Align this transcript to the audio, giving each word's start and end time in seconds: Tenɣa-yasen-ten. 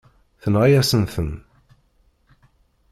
Tenɣa-yasen-ten. 0.41 1.31